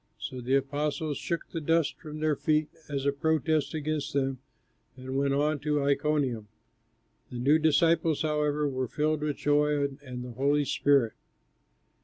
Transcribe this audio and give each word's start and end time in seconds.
So 0.17 0.41
the 0.41 0.55
apostles 0.55 1.19
shook 1.19 1.47
the 1.51 1.61
dust 1.61 1.95
from 1.99 2.19
their 2.21 2.35
feet 2.35 2.69
as 2.89 3.05
a 3.05 3.11
protest 3.11 3.75
against 3.75 4.13
them, 4.13 4.39
and 4.97 5.15
went 5.15 5.35
on 5.35 5.59
to 5.59 5.79
Iconium. 5.83 6.47
The 7.29 7.37
new 7.37 7.59
disciples, 7.59 8.23
however, 8.23 8.67
were 8.67 8.87
filled 8.87 9.21
with 9.21 9.37
joy 9.37 9.89
and 10.01 10.23
the 10.25 10.31
Holy 10.31 10.65
Spirit. 10.65 11.13